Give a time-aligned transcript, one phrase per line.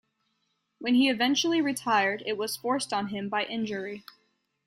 [0.79, 4.03] When he eventually retired, it was forced on him by injury.